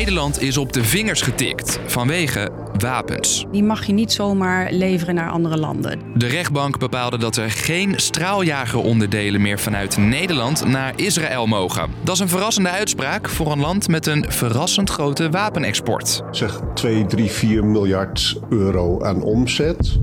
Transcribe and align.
Nederland 0.00 0.42
is 0.42 0.56
op 0.56 0.72
de 0.72 0.84
vingers 0.84 1.22
getikt 1.22 1.78
vanwege 1.86 2.50
wapens. 2.78 3.46
Die 3.52 3.62
mag 3.62 3.86
je 3.86 3.92
niet 3.92 4.12
zomaar 4.12 4.72
leveren 4.72 5.14
naar 5.14 5.30
andere 5.30 5.56
landen. 5.56 6.00
De 6.14 6.26
rechtbank 6.26 6.78
bepaalde 6.78 7.18
dat 7.18 7.36
er 7.36 7.50
geen 7.50 7.92
straaljageronderdelen 7.96 9.40
meer 9.40 9.58
vanuit 9.58 9.96
Nederland 9.96 10.66
naar 10.66 10.92
Israël 10.96 11.46
mogen. 11.46 11.90
Dat 12.02 12.14
is 12.14 12.20
een 12.20 12.28
verrassende 12.28 12.68
uitspraak 12.68 13.28
voor 13.28 13.52
een 13.52 13.60
land 13.60 13.88
met 13.88 14.06
een 14.06 14.24
verrassend 14.28 14.90
grote 14.90 15.30
wapenexport. 15.30 16.22
Zeg 16.30 16.60
2, 16.74 17.06
3, 17.06 17.30
4 17.30 17.64
miljard 17.64 18.40
euro 18.50 19.02
aan 19.04 19.22
omzet. 19.22 19.98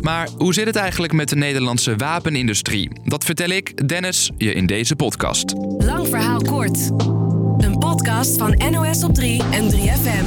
Maar 0.00 0.28
hoe 0.36 0.54
zit 0.54 0.66
het 0.66 0.76
eigenlijk 0.76 1.12
met 1.12 1.28
de 1.28 1.36
Nederlandse 1.36 1.96
wapenindustrie? 1.96 2.90
Dat 3.04 3.24
vertel 3.24 3.48
ik, 3.48 3.88
Dennis, 3.88 4.30
je 4.36 4.52
in 4.52 4.66
deze 4.66 4.96
podcast. 4.96 5.54
Lang 5.78 6.08
verhaal 6.08 6.42
kort. 6.42 6.90
Podcast 8.24 8.58
van 8.58 8.72
NOS 8.72 9.04
op 9.04 9.14
3 9.14 9.42
en 9.50 9.70
3FM. 9.70 10.24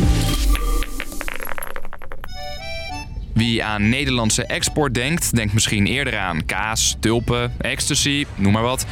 Wie 3.33 3.63
aan 3.63 3.89
Nederlandse 3.89 4.45
export 4.45 4.93
denkt, 4.93 5.35
denkt 5.35 5.53
misschien 5.53 5.85
eerder 5.85 6.17
aan 6.17 6.45
kaas, 6.45 6.97
tulpen, 6.99 7.53
ecstasy, 7.57 8.25
noem 8.35 8.51
maar 8.51 8.63
wat. 8.63 8.85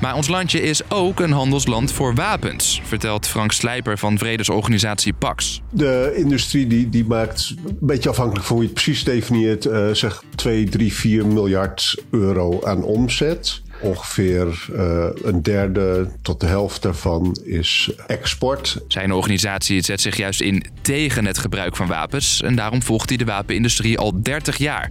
Maar 0.00 0.14
ons 0.14 0.28
landje 0.28 0.62
is 0.62 0.90
ook 0.90 1.20
een 1.20 1.32
handelsland 1.32 1.92
voor 1.92 2.14
wapens, 2.14 2.80
vertelt 2.84 3.26
Frank 3.26 3.52
Slijper 3.52 3.98
van 3.98 4.18
vredesorganisatie 4.18 5.12
PAX. 5.12 5.62
De 5.70 6.12
industrie 6.16 6.66
die, 6.66 6.88
die 6.88 7.04
maakt, 7.04 7.54
een 7.66 7.78
beetje 7.80 8.08
afhankelijk 8.08 8.46
van 8.46 8.56
hoe 8.56 8.64
je 8.64 8.70
het 8.70 8.82
precies 8.82 9.04
definieert, 9.04 9.66
uh, 9.66 9.90
zeg 9.90 10.22
2, 10.34 10.68
3, 10.68 10.92
4 10.92 11.26
miljard 11.26 12.02
euro 12.10 12.64
aan 12.64 12.82
omzet. 12.82 13.62
Ongeveer 13.80 14.66
uh, 14.72 15.06
een 15.22 15.42
derde 15.42 16.08
tot 16.22 16.40
de 16.40 16.46
helft 16.46 16.82
daarvan 16.82 17.36
is 17.44 17.90
export. 18.06 18.80
Zijn 18.88 19.12
organisatie 19.12 19.82
zet 19.82 20.00
zich 20.00 20.16
juist 20.16 20.40
in 20.40 20.64
tegen 20.82 21.26
het 21.26 21.38
gebruik 21.38 21.76
van 21.76 21.86
wapens 21.86 22.42
en 22.42 22.56
daarom 22.56 22.82
volgt 22.82 23.08
hij 23.08 23.18
de 23.18 23.24
wapenindustrie 23.24 23.98
al 23.98 24.22
30 24.22 24.56
jaar. 24.56 24.90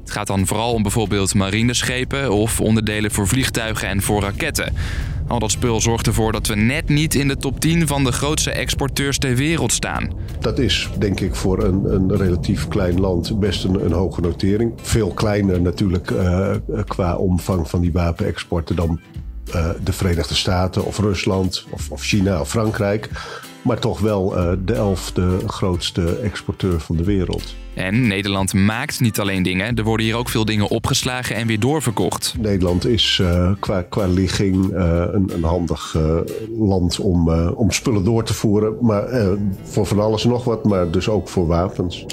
Het 0.00 0.10
gaat 0.10 0.26
dan 0.26 0.46
vooral 0.46 0.72
om 0.72 0.82
bijvoorbeeld 0.82 1.34
marineschepen 1.34 2.32
of 2.32 2.60
onderdelen 2.60 3.10
voor 3.10 3.28
vliegtuigen 3.28 3.88
en 3.88 4.02
voor 4.02 4.22
raketten. 4.22 4.74
Al 5.32 5.38
dat 5.38 5.50
spul 5.50 5.80
zorgt 5.80 6.06
ervoor 6.06 6.32
dat 6.32 6.46
we 6.46 6.54
net 6.54 6.88
niet 6.88 7.14
in 7.14 7.28
de 7.28 7.36
top 7.36 7.60
10 7.60 7.86
van 7.86 8.04
de 8.04 8.12
grootste 8.12 8.50
exporteurs 8.50 9.18
ter 9.18 9.34
wereld 9.34 9.72
staan. 9.72 10.10
Dat 10.40 10.58
is 10.58 10.88
denk 10.98 11.20
ik 11.20 11.34
voor 11.34 11.64
een, 11.64 11.94
een 11.94 12.16
relatief 12.16 12.68
klein 12.68 13.00
land 13.00 13.40
best 13.40 13.64
een, 13.64 13.84
een 13.84 13.92
hoge 13.92 14.20
notering. 14.20 14.72
Veel 14.82 15.10
kleiner 15.10 15.60
natuurlijk 15.60 16.10
uh, 16.10 16.50
qua 16.86 17.16
omvang 17.16 17.70
van 17.70 17.80
die 17.80 17.92
wapenexporten 17.92 18.76
dan 18.76 19.00
uh, 19.54 19.70
de 19.84 19.92
Verenigde 19.92 20.34
Staten 20.34 20.84
of 20.84 20.98
Rusland 20.98 21.66
of, 21.70 21.90
of 21.90 22.02
China 22.02 22.40
of 22.40 22.48
Frankrijk. 22.48 23.10
Maar 23.62 23.78
toch 23.78 24.00
wel 24.00 24.38
uh, 24.38 24.52
de 24.64 24.74
elfde 24.74 25.38
grootste 25.46 26.16
exporteur 26.16 26.80
van 26.80 26.96
de 26.96 27.04
wereld. 27.04 27.54
En 27.74 28.06
Nederland 28.06 28.54
maakt 28.54 29.00
niet 29.00 29.20
alleen 29.20 29.42
dingen, 29.42 29.76
er 29.76 29.84
worden 29.84 30.06
hier 30.06 30.16
ook 30.16 30.28
veel 30.28 30.44
dingen 30.44 30.68
opgeslagen 30.68 31.36
en 31.36 31.46
weer 31.46 31.60
doorverkocht. 31.60 32.34
Nederland 32.38 32.86
is 32.86 33.18
uh, 33.22 33.52
qua, 33.60 33.82
qua 33.82 34.06
ligging 34.06 34.72
uh, 34.72 35.04
een, 35.12 35.30
een, 35.34 35.44
handig 35.44 35.96
land 36.58 37.00
om, 37.00 37.28
om 37.54 37.70
spullen 37.70 38.04
door 38.04 38.24
te 38.24 38.34
voeren. 38.34 38.76
Maar 38.80 39.04
voor 39.62 39.86
van 39.86 40.00
alles 40.00 40.24
en 40.24 40.30
nog 40.30 40.44
wat, 40.44 40.64
maar 40.64 40.90
dus 40.90 41.08
ook 41.08 41.28
voor 41.28 41.46
wapens. 41.46 42.06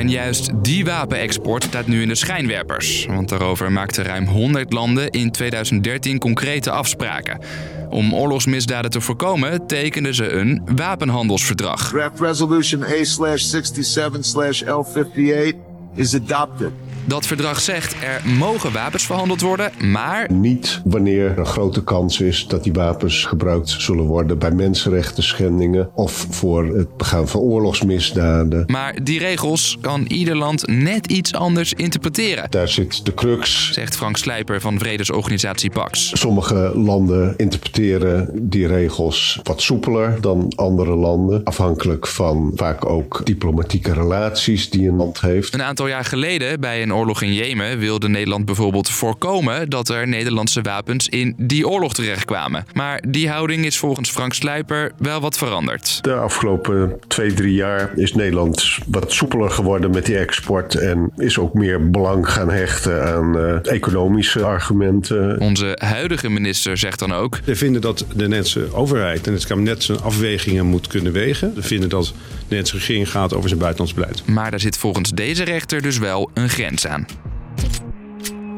En 0.00 0.10
juist 0.10 0.50
die 0.62 0.84
wapenexport 0.84 1.64
staat 1.64 1.86
nu 1.86 2.02
in 2.02 2.08
de 2.08 2.14
schijnwerpers. 2.14 3.06
Want 3.06 3.28
daarover 3.28 3.72
maakten 3.72 4.04
ruim 4.04 4.26
100 4.26 4.72
landen 4.72 5.10
in 5.10 5.30
2013 5.30 6.18
concrete 6.18 6.70
afspraken. 6.70 7.40
Om 7.88 8.14
oorlogsmisdaden 8.14 8.90
te 8.90 9.00
voorkomen 9.00 9.66
tekenden 9.66 10.14
ze 10.14 10.30
een 10.30 10.62
wapenhandelsverdrag. 10.74 11.88
Draft 11.88 12.20
Resolution 12.20 12.82
A-67-L58 12.82 15.56
is 15.94 16.14
adopted. 16.14 16.72
Dat 17.04 17.26
verdrag 17.26 17.60
zegt 17.60 17.94
er 18.02 18.30
mogen 18.30 18.72
wapens 18.72 19.06
verhandeld 19.06 19.40
worden, 19.40 19.72
maar. 19.90 20.32
Niet 20.32 20.80
wanneer 20.84 21.30
er 21.30 21.38
een 21.38 21.46
grote 21.46 21.84
kans 21.84 22.20
is 22.20 22.46
dat 22.46 22.64
die 22.64 22.72
wapens 22.72 23.24
gebruikt 23.24 23.68
zullen 23.68 24.04
worden 24.04 24.38
bij 24.38 24.50
mensenrechten 24.50 25.22
schendingen 25.22 25.90
of 25.94 26.26
voor 26.30 26.76
het 26.76 26.96
begaan 26.96 27.28
van 27.28 27.40
oorlogsmisdaden. 27.40 28.64
Maar 28.66 29.04
die 29.04 29.18
regels 29.18 29.78
kan 29.80 30.04
ieder 30.06 30.36
land 30.36 30.66
net 30.66 31.06
iets 31.06 31.34
anders 31.34 31.72
interpreteren. 31.72 32.50
Daar 32.50 32.68
zit 32.68 33.04
de 33.04 33.14
crux, 33.14 33.72
zegt 33.72 33.96
Frank 33.96 34.16
Slijper 34.16 34.60
van 34.60 34.78
vredesorganisatie 34.78 35.70
PAX. 35.70 36.12
Sommige 36.14 36.72
landen 36.74 37.34
interpreteren 37.36 38.30
die 38.50 38.66
regels 38.66 39.40
wat 39.42 39.62
soepeler 39.62 40.20
dan 40.20 40.52
andere 40.56 40.94
landen, 40.94 41.44
afhankelijk 41.44 42.06
van 42.06 42.52
vaak 42.54 42.84
ook 42.84 43.20
diplomatieke 43.24 43.92
relaties 43.92 44.70
die 44.70 44.88
een 44.88 44.96
land 44.96 45.20
heeft. 45.20 45.54
Een 45.54 45.62
aantal 45.62 45.86
jaar 45.88 46.04
geleden 46.04 46.60
bij 46.60 46.82
een 46.82 46.89
oorlog 46.94 47.22
in 47.22 47.34
Jemen 47.34 47.78
wilde 47.78 48.08
Nederland 48.08 48.44
bijvoorbeeld 48.44 48.90
voorkomen 48.90 49.70
dat 49.70 49.88
er 49.88 50.08
Nederlandse 50.08 50.62
wapens 50.62 51.08
in 51.08 51.34
die 51.36 51.68
oorlog 51.68 51.94
terechtkwamen. 51.94 52.64
Maar 52.72 53.02
die 53.08 53.28
houding 53.28 53.64
is 53.64 53.78
volgens 53.78 54.10
Frank 54.10 54.32
Sluiper 54.34 54.92
wel 54.98 55.20
wat 55.20 55.36
veranderd. 55.36 55.98
De 56.02 56.14
afgelopen 56.14 56.98
twee, 57.08 57.34
drie 57.34 57.54
jaar 57.54 57.90
is 57.96 58.14
Nederland 58.14 58.78
wat 58.86 59.12
soepeler 59.12 59.50
geworden 59.50 59.90
met 59.90 60.06
die 60.06 60.16
export 60.16 60.74
en 60.74 61.12
is 61.16 61.38
ook 61.38 61.54
meer 61.54 61.90
belang 61.90 62.30
gaan 62.30 62.50
hechten 62.50 63.14
aan 63.14 63.38
uh, 63.38 63.72
economische 63.72 64.44
argumenten. 64.44 65.40
Onze 65.40 65.76
huidige 65.78 66.30
minister 66.30 66.76
zegt 66.76 66.98
dan 66.98 67.12
ook. 67.12 67.38
We 67.44 67.56
vinden 67.56 67.80
dat 67.80 67.98
de 67.98 68.04
Nederlandse 68.14 68.74
overheid 68.74 69.26
en 69.26 69.32
het 69.32 69.46
kabinet 69.46 69.82
zijn 69.82 70.00
afwegingen 70.00 70.66
moet 70.66 70.86
kunnen 70.86 71.12
wegen. 71.12 71.54
We 71.54 71.62
vinden 71.62 71.88
dat 71.88 72.12
Nederlandse 72.50 72.76
regering 72.76 73.10
gaat 73.10 73.34
over 73.34 73.48
zijn 73.48 73.60
buitenlands 73.60 73.98
beleid. 73.98 74.26
Maar 74.26 74.50
daar 74.50 74.60
zit 74.60 74.76
volgens 74.76 75.10
deze 75.10 75.44
rechter 75.44 75.82
dus 75.82 75.98
wel 75.98 76.30
een 76.34 76.48
grens 76.48 76.86
aan. 76.86 77.06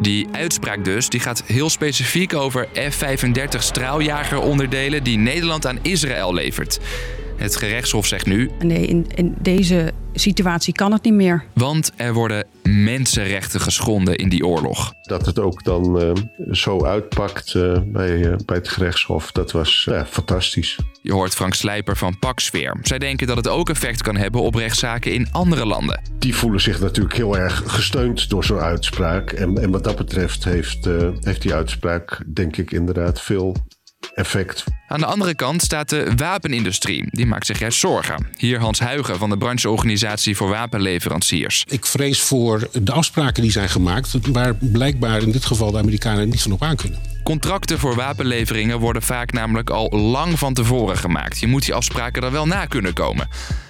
Die 0.00 0.26
uitspraak 0.32 0.84
dus, 0.84 1.08
die 1.08 1.20
gaat 1.20 1.42
heel 1.46 1.70
specifiek 1.70 2.34
over 2.34 2.68
F-35 2.90 3.58
straaljageronderdelen 3.58 5.02
die 5.02 5.18
Nederland 5.18 5.66
aan 5.66 5.78
Israël 5.82 6.34
levert. 6.34 6.80
Het 7.42 7.56
gerechtshof 7.56 8.06
zegt 8.06 8.26
nu. 8.26 8.50
Nee, 8.60 8.86
in, 8.86 9.06
in 9.14 9.34
deze 9.40 9.92
situatie 10.14 10.72
kan 10.72 10.92
het 10.92 11.02
niet 11.02 11.14
meer. 11.14 11.44
Want 11.54 11.92
er 11.96 12.12
worden 12.12 12.46
mensenrechten 12.62 13.60
geschonden 13.60 14.16
in 14.16 14.28
die 14.28 14.46
oorlog. 14.46 14.92
Dat 15.02 15.26
het 15.26 15.38
ook 15.38 15.64
dan 15.64 16.02
uh, 16.02 16.12
zo 16.50 16.84
uitpakt 16.84 17.54
uh, 17.54 17.78
bij, 17.84 18.16
uh, 18.16 18.34
bij 18.44 18.56
het 18.56 18.68
gerechtshof, 18.68 19.32
dat 19.32 19.52
was 19.52 19.88
fantastisch. 20.06 20.78
Je 21.02 21.12
hoort 21.12 21.34
Frank 21.34 21.54
Slijper 21.54 21.96
van 21.96 22.18
Paxfeer. 22.18 22.76
Zij 22.82 22.98
denken 22.98 23.26
dat 23.26 23.36
het 23.36 23.48
ook 23.48 23.70
effect 23.70 24.02
kan 24.02 24.16
hebben 24.16 24.40
op 24.40 24.54
rechtszaken 24.54 25.12
in 25.12 25.28
andere 25.32 25.66
landen. 25.66 26.00
Die 26.18 26.34
voelen 26.34 26.60
zich 26.60 26.80
natuurlijk 26.80 27.16
heel 27.16 27.38
erg 27.38 27.62
gesteund 27.66 28.28
door 28.28 28.44
zo'n 28.44 28.58
uitspraak. 28.58 29.30
En, 29.32 29.58
en 29.58 29.70
wat 29.70 29.84
dat 29.84 29.96
betreft 29.96 30.44
heeft, 30.44 30.84
heeft 31.20 31.42
die 31.42 31.54
uitspraak, 31.54 32.22
denk 32.34 32.56
ik, 32.56 32.70
inderdaad 32.70 33.20
veel 33.20 33.56
effect. 34.14 34.64
Aan 34.88 35.00
de 35.00 35.06
andere 35.06 35.34
kant 35.34 35.62
staat 35.62 35.88
de 35.88 36.12
wapenindustrie. 36.16 37.04
Die 37.10 37.26
maakt 37.26 37.46
zich 37.46 37.58
juist 37.58 37.78
zorgen. 37.78 38.26
Hier 38.36 38.58
Hans 38.58 38.80
Huigen 38.80 39.18
van 39.18 39.30
de 39.30 39.38
brancheorganisatie 39.38 40.36
voor 40.36 40.48
wapenleveranciers. 40.48 41.64
Ik 41.68 41.86
vrees 41.86 42.20
voor 42.20 42.68
de 42.82 42.92
afspraken 42.92 43.42
die 43.42 43.52
zijn 43.52 43.68
gemaakt, 43.68 44.16
waar 44.32 44.54
blijkbaar 44.54 45.22
in 45.22 45.32
dit 45.32 45.44
geval 45.44 45.70
de 45.70 45.78
Amerikanen 45.78 46.28
niet 46.28 46.42
van 46.42 46.52
op 46.52 46.62
aan 46.62 46.76
kunnen. 46.76 46.98
Contracten 47.22 47.78
voor 47.78 47.94
wapenleveringen 47.94 48.78
worden 48.78 49.02
vaak 49.02 49.32
namelijk 49.32 49.70
al 49.70 49.88
lang 49.90 50.38
van 50.38 50.54
tevoren 50.54 50.96
gemaakt. 50.96 51.40
Je 51.40 51.46
moet 51.46 51.64
die 51.64 51.74
afspraken 51.74 52.22
er 52.22 52.32
wel 52.32 52.46
na 52.46 52.66
kunnen 52.66 52.92
komen. 52.92 53.28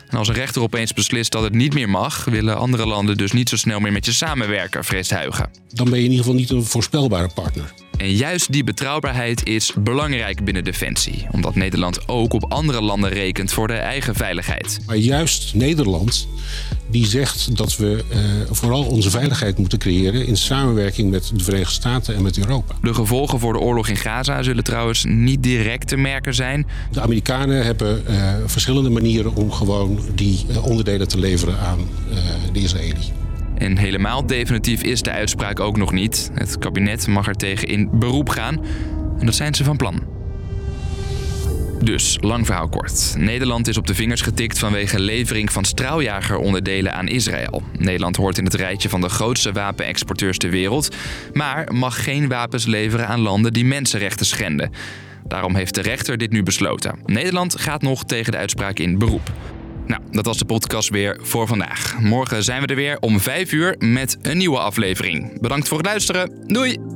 En 0.08 0.18
als 0.18 0.28
een 0.28 0.34
rechter 0.34 0.62
opeens 0.62 0.92
beslist 0.92 1.32
dat 1.32 1.42
het 1.42 1.54
niet 1.54 1.74
meer 1.74 1.88
mag, 1.88 2.24
willen 2.24 2.56
andere 2.56 2.86
landen 2.86 3.16
dus 3.16 3.32
niet 3.32 3.48
zo 3.48 3.56
snel 3.56 3.80
meer 3.80 3.92
met 3.92 4.04
je 4.04 4.12
samenwerken, 4.12 4.84
vreest 4.84 5.10
Huigen. 5.10 5.50
Dan 5.68 5.90
ben 5.90 5.98
je 5.98 6.04
in 6.04 6.10
ieder 6.10 6.24
geval 6.24 6.40
niet 6.40 6.50
een 6.50 6.64
voorspelbare 6.64 7.28
partner. 7.34 7.72
En 8.02 8.14
juist 8.14 8.52
die 8.52 8.64
betrouwbaarheid 8.64 9.46
is 9.46 9.72
belangrijk 9.78 10.44
binnen 10.44 10.64
Defensie, 10.64 11.26
omdat 11.30 11.54
Nederland 11.54 12.08
ook 12.08 12.32
op 12.32 12.52
andere 12.52 12.80
landen 12.80 13.10
rekent 13.10 13.52
voor 13.52 13.66
de 13.66 13.74
eigen 13.74 14.14
veiligheid. 14.14 14.78
Maar 14.86 14.96
juist 14.96 15.54
Nederland, 15.54 16.28
die 16.90 17.06
zegt 17.06 17.56
dat 17.56 17.76
we 17.76 18.04
uh, 18.12 18.18
vooral 18.50 18.84
onze 18.84 19.10
veiligheid 19.10 19.58
moeten 19.58 19.78
creëren 19.78 20.26
in 20.26 20.36
samenwerking 20.36 21.10
met 21.10 21.30
de 21.34 21.44
Verenigde 21.44 21.74
Staten 21.74 22.14
en 22.14 22.22
met 22.22 22.38
Europa. 22.38 22.74
De 22.82 22.94
gevolgen 22.94 23.38
voor 23.38 23.52
de 23.52 23.58
oorlog 23.58 23.88
in 23.88 23.96
Gaza 23.96 24.42
zullen 24.42 24.64
trouwens 24.64 25.04
niet 25.04 25.42
direct 25.42 25.88
te 25.88 25.96
merken 25.96 26.34
zijn. 26.34 26.66
De 26.92 27.00
Amerikanen 27.00 27.64
hebben 27.64 28.02
uh, 28.08 28.32
verschillende 28.46 28.90
manieren 28.90 29.34
om 29.34 29.52
gewoon 29.52 30.00
die 30.14 30.44
uh, 30.50 30.64
onderdelen 30.64 31.08
te 31.08 31.18
leveren 31.18 31.58
aan 31.58 31.88
de 32.52 32.60
Israëli. 32.60 33.21
En 33.62 33.78
helemaal 33.78 34.26
definitief 34.26 34.82
is 34.82 35.02
de 35.02 35.10
uitspraak 35.10 35.60
ook 35.60 35.76
nog 35.76 35.92
niet. 35.92 36.30
Het 36.34 36.58
kabinet 36.58 37.06
mag 37.06 37.26
er 37.26 37.34
tegen 37.34 37.68
in 37.68 37.88
beroep 37.92 38.28
gaan. 38.28 38.64
En 39.18 39.26
dat 39.26 39.34
zijn 39.34 39.54
ze 39.54 39.64
van 39.64 39.76
plan. 39.76 40.02
Dus, 41.82 42.18
lang 42.20 42.46
verhaal 42.46 42.68
kort. 42.68 43.14
Nederland 43.18 43.68
is 43.68 43.76
op 43.76 43.86
de 43.86 43.94
vingers 43.94 44.20
getikt 44.20 44.58
vanwege 44.58 45.00
levering 45.00 45.52
van 45.52 45.64
straaljageronderdelen 45.64 46.94
aan 46.94 47.08
Israël. 47.08 47.62
Nederland 47.78 48.16
hoort 48.16 48.38
in 48.38 48.44
het 48.44 48.54
rijtje 48.54 48.88
van 48.88 49.00
de 49.00 49.08
grootste 49.08 49.52
wapenexporteurs 49.52 50.38
ter 50.38 50.50
wereld, 50.50 50.96
maar 51.32 51.72
mag 51.72 52.04
geen 52.04 52.28
wapens 52.28 52.66
leveren 52.66 53.08
aan 53.08 53.20
landen 53.20 53.52
die 53.52 53.64
mensenrechten 53.64 54.26
schenden. 54.26 54.70
Daarom 55.26 55.54
heeft 55.54 55.74
de 55.74 55.82
rechter 55.82 56.18
dit 56.18 56.30
nu 56.30 56.42
besloten. 56.42 56.98
Nederland 57.04 57.60
gaat 57.60 57.82
nog 57.82 58.04
tegen 58.04 58.32
de 58.32 58.38
uitspraak 58.38 58.78
in 58.78 58.98
beroep. 58.98 59.32
Nou, 59.86 60.02
dat 60.10 60.26
was 60.26 60.38
de 60.38 60.44
podcast 60.44 60.88
weer 60.88 61.18
voor 61.20 61.46
vandaag. 61.46 62.00
Morgen 62.00 62.42
zijn 62.42 62.60
we 62.60 62.66
er 62.66 62.76
weer 62.76 62.96
om 63.00 63.20
5 63.20 63.52
uur 63.52 63.74
met 63.78 64.16
een 64.22 64.38
nieuwe 64.38 64.58
aflevering. 64.58 65.40
Bedankt 65.40 65.68
voor 65.68 65.78
het 65.78 65.86
luisteren. 65.86 66.44
Doei! 66.46 66.91